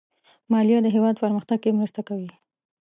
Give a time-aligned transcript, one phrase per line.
[0.51, 2.31] مالیه د هېواد پرمختګ کې مرسته کوي.